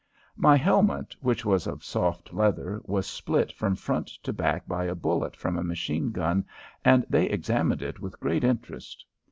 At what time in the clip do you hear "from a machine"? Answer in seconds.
5.35-6.09